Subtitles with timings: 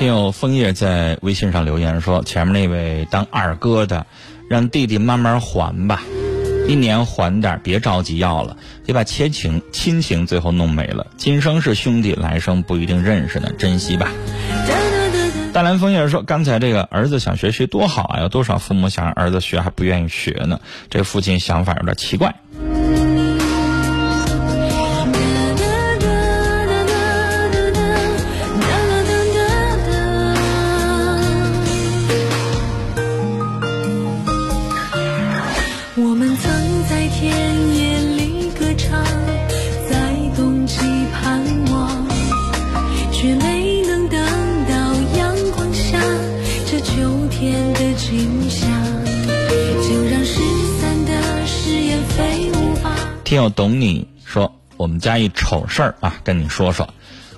[0.00, 4.06] 听友枫叶在微信上留言说：“前面那位当二哥的，
[4.48, 6.00] 让弟弟慢慢还吧，
[6.66, 11.06] 一年还点，别着急要了，别把亲情亲情最后弄没了。
[11.18, 14.10] 今生是兄弟，来生不一定认识呢，珍惜吧。”
[15.52, 20.58] 大蓝枫叶说：“刚才这个儿子想学习多好啊，有多少父母想让儿子学还不愿意学呢？
[20.88, 22.34] 这父亲想法有点奇怪。”
[47.40, 48.70] 天的景象。
[49.82, 50.42] 就让失
[50.78, 52.94] 散的誓言飞舞吧。
[53.24, 56.86] 听友懂你说，我们家一丑事儿啊，跟你说说。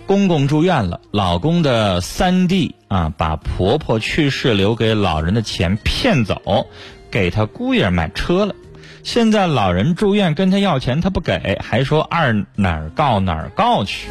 [0.05, 6.67] 公公住院了，老公的三弟啊，把婆婆去世留给老人的钱骗走，
[7.09, 8.57] 给他姑爷买车了。
[9.05, 14.09] 现在老人住院跟他要钱，他不给，还说二哪儿告哪儿告去。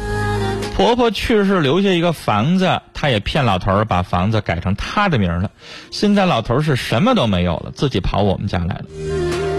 [0.74, 5.50] 婆婆去世留下一个房子，她也骗老头儿把房子改成他的名了。
[5.90, 8.84] 现在老头儿是什么都没有了，自己跑我们家来了。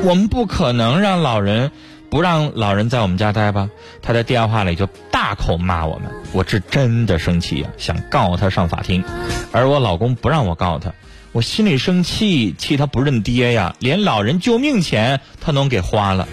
[0.04, 1.72] 我们不可能让老人
[2.10, 3.70] 不让老人在我们家待吧？
[4.02, 9.04] 他在电话里就大口骂我们，我是真的生气呀、想告他上法庭。
[9.52, 10.94] 而我老公不让我告他，
[11.32, 16.28] 我心里生气，气他不认爹呀，连老人救命钱他能给花了。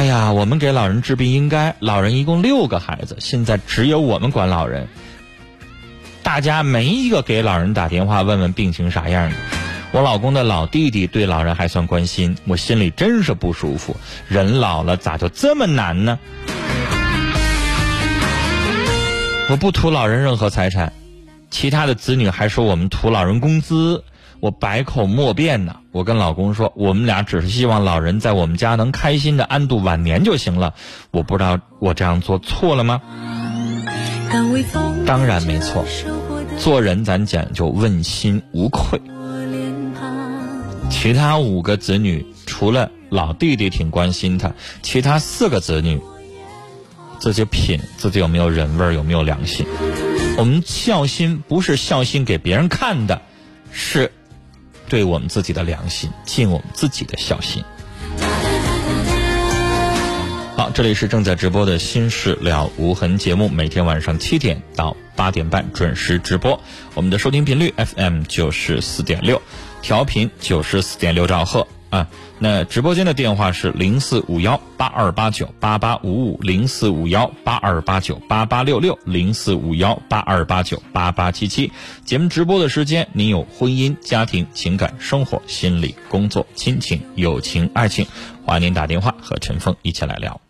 [0.00, 4.88] 哎呀，我们给老人治病应该，老人一共六个孩子，现在只有我们管老人，
[6.22, 9.36] 大家没一个给老人打电话问问病情啥样的。
[9.92, 13.94] 我老公的老弟弟对老人还算关心，我心里真是不舒服。
[14.26, 16.18] 人老了咋就这么难呢？
[19.50, 20.94] 我不图老人任何财产，
[21.50, 24.02] 其他的子女还说我们图老人工资，
[24.40, 25.76] 我百口莫辩呐。
[25.92, 30.74] 我跟老公说，我们俩只是希望老人在我们家能开心的安度晚年就行了。
[31.10, 33.00] 我不知道我这样做错了吗？
[35.04, 35.84] 当然没错
[36.56, 39.00] 做人咱讲究问心无愧。
[40.88, 44.52] 其他五个子女除了老弟弟挺关心他，
[44.82, 46.00] 其他四个子女
[47.18, 49.66] 自己品自己有没有人味儿，有没有良心。
[50.36, 53.20] 我们孝心不是孝心给别人看的，
[53.72, 54.12] 是
[54.90, 57.62] 对我们自己的良心，尽我们自己的孝心。
[60.56, 66.60] 好，这里是正在直播的《心事了无痕》节目，每天晚上七点到八点半准时直播。
[66.94, 69.40] 我们的收听频率 FM 九十四点六，
[69.80, 72.08] 调频九十四点六兆赫啊。
[72.38, 81.70] 那直播间的电话是零四五幺八二八九八八五五，零四五幺八二八九八八六六，零四五幺八二八九八八七七。
[82.04, 88.06] 节目直播的时间，您有婚姻、家庭、情感、生活、心理、工作、亲情、友情、爱情，
[88.46, 90.40] 欢迎您打电话和陈峰一起来聊。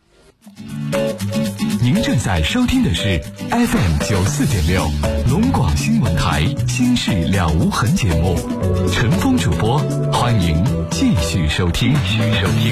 [1.83, 3.19] 您正在收听的是
[3.49, 4.85] FM 九四点六
[5.31, 8.37] 龙广新闻台《心事了无痕》节目，
[8.93, 9.79] 陈峰主播，
[10.13, 11.95] 欢迎继续收听。
[11.95, 12.71] 继续收听。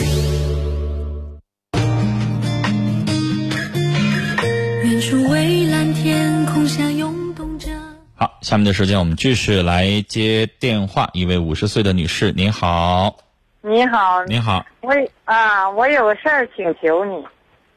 [4.85, 7.71] 远处蔚蓝天空下涌动着。
[8.15, 11.09] 好，下面的时间我们继续来接电话。
[11.15, 13.17] 一位五十岁的女士，您好，
[13.63, 14.93] 你好，你好，我
[15.25, 17.25] 啊，我有个事儿请求你。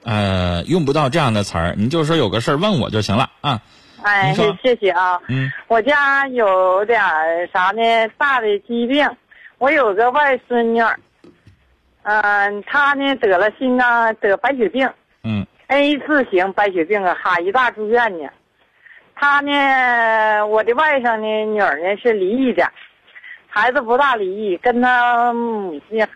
[0.04, 3.62] 呃，用不到这样的词儿，你就说有个事儿问我就行了啊。
[4.04, 5.20] 哎谢谢啊。
[5.28, 7.00] 嗯，我家有点
[7.54, 7.82] 啥呢？
[8.18, 9.08] 大的疾病。
[9.60, 11.00] 我有个外孙女儿，
[12.02, 14.90] 嗯、她呢得了心脏得白血病
[15.24, 18.28] 嗯，A 字型白血病啊，哈医大住院呢。
[19.14, 22.68] 她呢，我的外甥呢女儿呢是离异的，
[23.48, 26.08] 孩子不大离异，跟她母亲，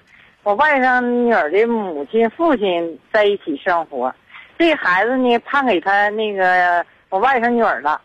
[0.46, 4.14] 我外甥女儿的母亲父亲在一起生活。
[4.60, 8.00] 这孩子呢判给他那个我外甥女儿了，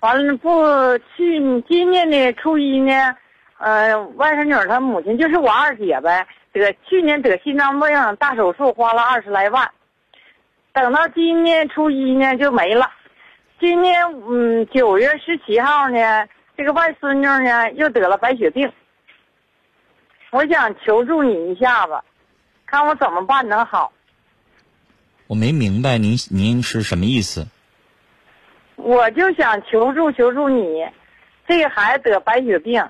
[0.00, 1.38] 完了不去
[1.68, 3.16] 今年的初一呢，
[3.58, 9.70] 呃，外甥女儿她母亲就是我二姐呗，得去年得心脏病大手术花了二十来万，
[10.72, 12.90] 等到今年初一呢就没了。
[13.60, 16.26] 今年嗯九月十七号呢，
[16.56, 18.68] 这个外孙女呢又得了白血病。
[20.34, 21.92] 我想求助你一下子，
[22.66, 23.92] 看我怎么办能好。
[25.28, 27.46] 我没明白您您是什么意思？
[28.74, 30.84] 我就想求助求助你，
[31.46, 32.84] 这个孩子得白血病，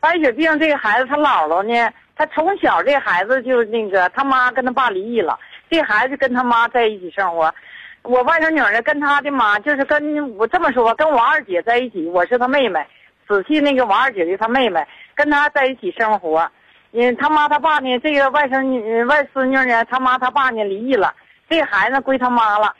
[0.00, 5.38] 白血病这个孩子他姥姥呢，他从小这孩子就那个他妈跟他爸离异了，
[5.68, 7.54] 这孩子跟他妈在一起生活。
[8.00, 12.86] 我外甥女儿呢，跟他的妈就是跟我这么说吧，跟王二姐在一起，我是他妹妹，
[13.28, 14.82] 仔细那个王二姐的他妹妹，
[15.14, 16.50] 跟他在一起生活。
[16.92, 21.14] 嗯，他妈他爸呢，这个外甥女外孙女呢，他妈他爸呢离异了，
[21.48, 22.74] 这孩子归他妈了。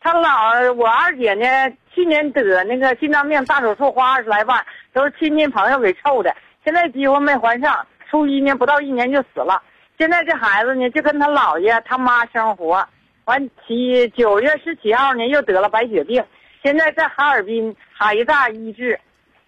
[0.00, 1.46] 他姥我二姐呢，
[1.94, 6.34] 去年得那个心脏病大手术花二十来万，都是亲戚朋友给凑的，
[6.64, 7.86] 现在几乎没还上。
[8.10, 9.62] 初一呢，不到一年就死了。
[9.96, 12.86] 现在这孩子呢，就跟他姥爷他妈生活。
[13.24, 16.22] 完七九月十七号呢，又得了白血病，
[16.62, 18.98] 现在在哈尔滨海大医治。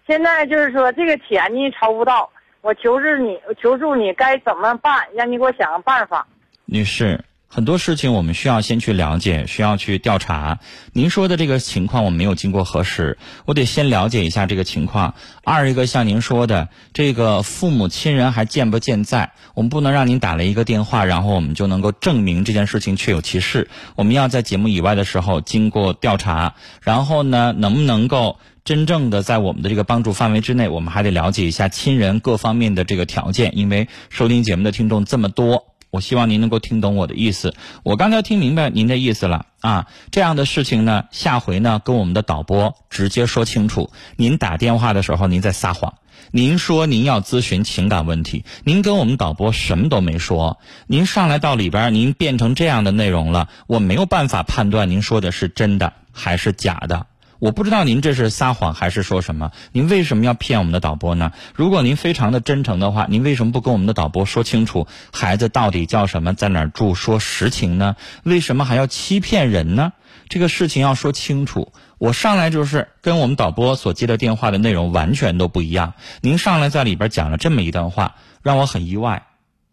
[0.07, 2.31] 现在就是说这个钱呢筹不到，
[2.65, 5.03] 我求助你，我求助你该怎么办？
[5.13, 6.25] 让你给我想个办法。
[6.65, 7.23] 女士。
[7.47, 10.57] 很多事情我们需要先去了解，需要去调查。
[10.91, 15.13] 您说的这个情况我没有经过核实，我得先了解一下这个情况。
[15.43, 19.31] 二一个像您说的，这个父母亲人还健不健在？
[19.53, 23.69] 我们不能让您打了一个电话，然后我们就能够证明这件事情确有其事。
[23.95, 33.55] 我们要在节目以外的时候经过调查，然后呢，能不能够真正的在我们的这个帮助范围之内，我们还得了解一下亲人各方面的这个条件。
[33.55, 35.67] 因为收听节目的听众这么多。
[35.91, 37.53] 我希望您能够听懂我的意思。
[37.83, 39.87] 我刚才听明白您的意思了啊！
[40.11, 43.91] 这样的事情呢，下回呢跟我们的导播直接说清楚。
[44.17, 45.93] 您打电话的时候您在撒谎，
[46.31, 50.59] 您说您要咨询情感问题，您跟我们导播什么都没说。
[50.87, 57.05] 您上来到里边，您变成这样的内容了，我没有办法判断您说的是真的还是假的。
[57.39, 59.51] 我不知道您这是撒谎还是说什么？
[59.71, 61.31] 您为什么要骗我们的导播呢？
[61.53, 67.95] 如果您非常的真诚的话，您为什么不跟我们的导播说清楚孩子到底叫什么，在哪儿住，说实情呢？
[68.23, 69.91] 为什么还要欺骗人呢？
[70.29, 71.73] 这个事情要说清楚。
[71.97, 75.93] 我上来就是跟我们导播所接的电话的内容完全都不一样。
[76.21, 79.27] 您上来在里边讲了这么一段话，让我很意外，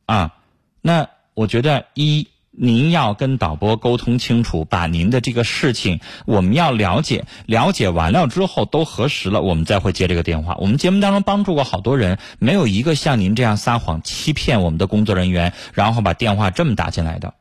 [0.06, 0.32] 啊，
[0.80, 2.28] 那我觉得一。
[2.54, 10.54] 您要跟导播沟通清楚，把您的这个事情我们要了解，了解完了之后都核实了，我们再会接这个电话。
[10.60, 17.32] 我们节目当中帮助过好多人，没有一个像您这样撒谎欺骗我们的工作人员，然后把电话这么打进来的，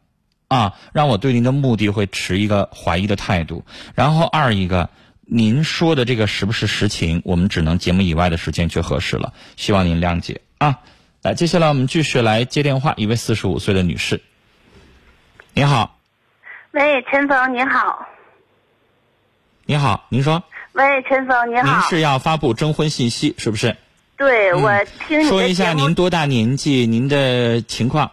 [0.47, 3.65] 啊，让我对您的目的会持一个怀疑的态度。
[3.93, 4.89] 然后二一个，
[5.27, 10.79] 您说的这个是不是实情，我们只能节目以外的时间去核实了，希望您谅解啊。
[11.21, 14.21] 来，接下来我们继续来接电话，一位四十五岁的女士。
[15.53, 15.97] 你好，
[16.71, 18.07] 喂，陈峰，你好。
[19.65, 20.41] 你好，您说。
[20.71, 21.73] 喂，陈峰，您好。
[21.73, 23.75] 您是要发布征婚信息是不是？
[24.15, 24.71] 对，我
[25.07, 28.09] 听你说一下您多大年纪，您的情况。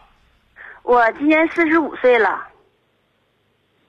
[0.82, 2.44] 我今年四十五岁了。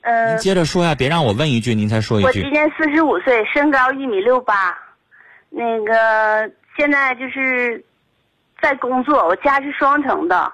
[0.01, 0.37] 嗯。
[0.37, 2.27] 接着说呀，别让我问一句，您才说一句。
[2.27, 4.77] 我今年四十五岁，身高一米六八，
[5.49, 7.83] 那个现在就是
[8.61, 10.53] 在工作，我家是双城的。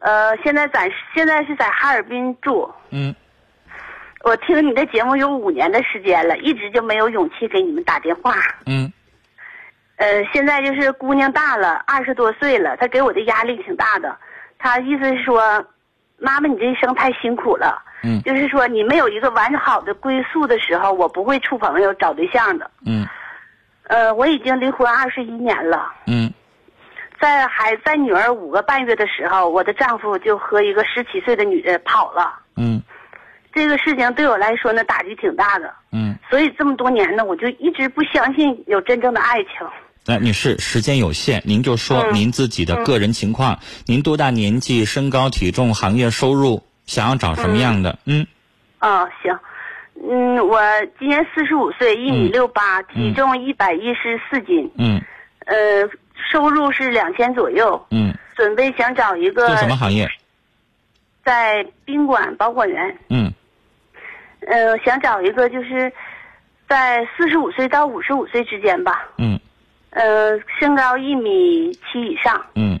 [0.00, 2.70] 呃，现在暂时现在是在哈尔滨住。
[2.90, 3.14] 嗯。
[4.24, 8.34] 我听你的节目有五年的时间了，一直就没有勇气给你们打电话。
[8.66, 8.92] 嗯。
[9.96, 14.16] 呃，现在就是姑娘大了，二十多岁了，她给我的压力挺大的。
[14.58, 15.64] 她意思是说，
[16.18, 17.80] 妈妈，你这一生太辛苦了。
[18.02, 18.20] 嗯。
[18.22, 22.70] 就是说，你没有一个完好的归宿的时候，我不会处朋友、找对象的。
[22.86, 23.06] 嗯。
[23.84, 25.92] 呃，我已经离婚二十一年了。
[26.06, 26.32] 嗯。
[27.20, 32.38] 在孩在女儿五个半月的时候，我的丈夫就和一个十七岁的女的跑了。
[32.56, 32.80] 嗯，
[33.52, 35.74] 这个事情对我来说呢，打击挺大的。
[35.90, 39.66] 嗯，所以这么多年呢，我就一直不相信有真正的爱情。
[40.06, 47.98] 那女士，时间有限，您就说您自己的个人情况，您多大年纪，身高体重，行业收入，想要找什么样的？
[48.06, 48.26] 嗯。
[48.80, 49.36] 哦，行。
[50.08, 50.60] 嗯，我
[50.98, 54.70] 今年四十五岁，一米六八，体重一百一十四斤。
[54.78, 55.02] 嗯。
[55.46, 55.88] 呃。
[56.30, 57.86] 收入是两千左右。
[57.90, 58.14] 嗯。
[58.36, 59.48] 准备想找一个。
[59.48, 60.08] 做什么行业？
[61.24, 62.96] 在宾馆保管员。
[63.10, 63.32] 嗯。
[64.46, 65.92] 呃，想找一个就是
[66.68, 69.08] 在四十五岁到五十五岁之间吧。
[69.16, 69.38] 嗯。
[69.90, 72.40] 呃，身高一米七以上。
[72.54, 72.78] 嗯。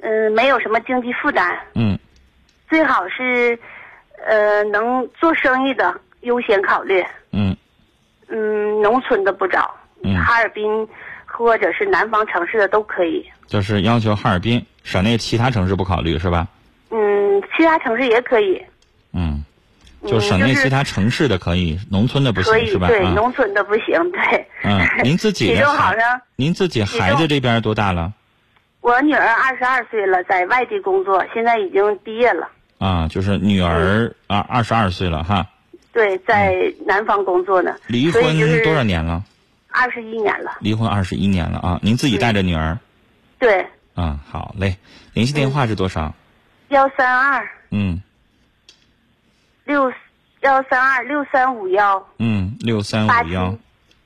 [0.00, 1.58] 嗯，没有什么经济负担。
[1.74, 1.98] 嗯。
[2.68, 3.58] 最好是，
[4.26, 7.02] 呃，能做生意的优先考虑。
[7.32, 7.56] 嗯。
[8.28, 9.74] 嗯，农村的不找。
[10.02, 10.14] 嗯。
[10.16, 10.86] 哈尔滨。
[11.36, 16.46] 或者是南方城市的都可以，就是要求哈尔滨省内其他城市不考虑是吧？
[16.90, 18.62] 嗯，其他城市也可以。
[19.12, 19.44] 嗯，
[20.06, 22.88] 就省内其他城市的可以，农村的不行是吧？
[22.88, 24.46] 对，农村的不行，对。
[24.62, 26.20] 嗯，您自己体重 好像。
[26.36, 28.12] 您自己孩子这边多大了？
[28.80, 32.48] 我女儿二十二岁了，在外地工作，现在已经毕业了。
[32.78, 35.46] 啊，就是女儿啊，二十二岁了哈。
[35.92, 36.54] 对，在
[36.86, 37.74] 南方工作呢。
[37.86, 38.22] 离婚
[38.62, 39.22] 多少年了？
[39.74, 41.80] 二十一年了，离婚二十一年了啊！
[41.82, 42.78] 您自己带着女儿？
[43.40, 43.66] 对，
[43.96, 44.76] 嗯，好嘞。
[45.12, 46.14] 联系电话是多少？
[46.68, 48.00] 幺三二嗯
[49.64, 49.92] 六
[50.42, 53.56] 幺三二六三五幺嗯，六三五幺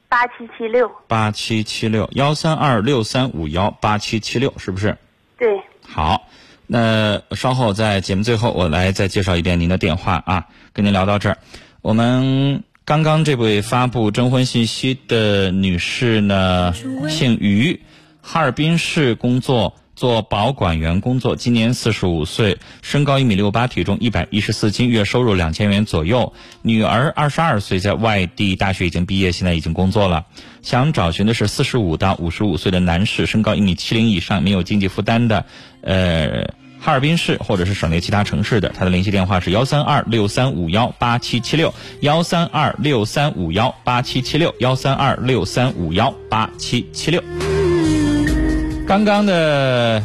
[0.08, 4.96] 八七七六，八七七六幺三二六三五幺八七七六，是不是？
[5.38, 6.26] 对，好，
[6.66, 10.46] 那稍后在节目最后，我来再介绍一遍您的电话啊。
[10.72, 11.38] 跟您聊到这儿，
[11.82, 16.72] 我们刚刚这位发布征婚信息的女士呢，
[17.10, 17.82] 姓于，
[18.22, 19.74] 哈尔滨市工作。
[19.94, 26.32] 做保管员工作，今年四十五岁，身高一米六八，体重一百一十四斤，月收入两千元左右。
[26.62, 30.26] 女儿二十二岁，在外地大学已经毕业，现在已经工作了。
[30.62, 35.46] 想找寻的是四十五到五十五岁的男士，身高一米七零以上，没有经济负担的，
[35.80, 38.68] 呃，哈尔滨市或者是省内其他城市的。
[38.70, 47.22] 他的联系电话是幺三二六三五幺八七七六，幺三二六三五幺八七七六，幺三二六三五幺八七七六。
[48.86, 50.02] 刚刚的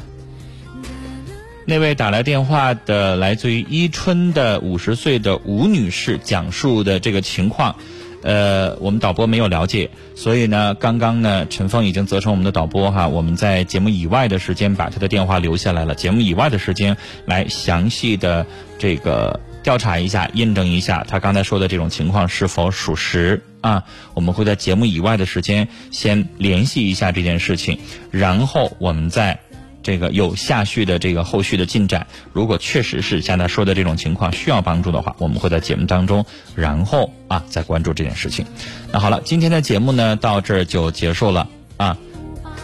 [1.65, 7.77] 那位打来电话的，来自于伊春的五十岁的吴女士讲述的这个情况，
[8.23, 18.45] 呃，我们导播没有了解，所以呢，刚刚呢，陈峰已经责成我们的导播哈，我们在节目以外的时间把他的电话留下来了，节目以外的时间来详细的
[18.79, 23.43] 这个调查一下，验证一下他刚才说的这种情况是否属实。
[23.61, 27.79] 啊，我们会在节目以外的时间先联系一下这件事情，
[28.11, 29.39] 然后我们再
[29.83, 32.07] 这个有下续的这个后续的进展。
[32.31, 36.25] 如果确实是像他说的这种情况需要帮助的话，我们会在节目当中，
[36.55, 38.45] 然后啊再关注这件事情。
[38.91, 41.47] 那好了，今天的节目呢到这儿就结束了
[41.77, 41.97] 啊，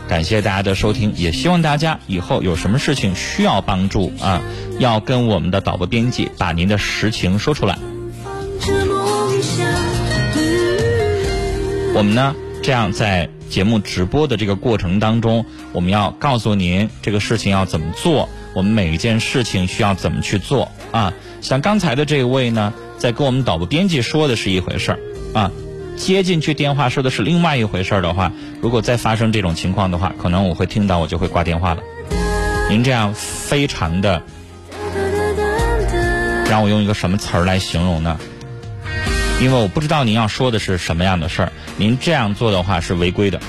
[0.07, 4.41] 感谢大家的收听，也希望大家以后有什么事情需要帮助啊，
[4.79, 7.77] 要跟我们的导播编辑把您的实情说出来。
[11.95, 12.33] 我们呢，
[12.63, 21.13] 这样在节目直播的这个过程当中，我们要告诉您这个事情要怎么做，我们每一件事情需要怎么去做啊。
[21.41, 24.99] 像刚才的这位呢，在跟我们导播编辑说的是一回事儿
[25.33, 25.51] 啊，
[25.97, 31.81] 接进去电话说的是另外一回事儿的话，如果再发生这种情况的话，可能我会听到我就会挂电话了。
[32.69, 34.21] 您这样非常的，
[36.49, 38.19] 让我用一个什么词儿来形容呢？
[39.41, 43.39] 因为我不知道您要说的是什么样的事儿，您这样做的话是违规的，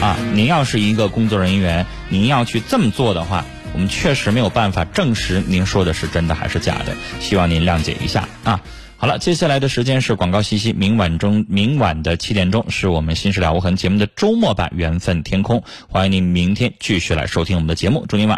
[0.00, 8.60] 啊，您要是一个工作人员，您要去这么做的话，我们确实没有办法证实您说的是真的还是假的，希望您谅解一下啊。
[8.96, 18.34] 好了，接下来的时间是广告信息，明晚中明晚的七点钟是我们《新事了无痕》节目的周末版《缘分天空》，欢迎您明天继续来收听我们的节目，祝您晚安。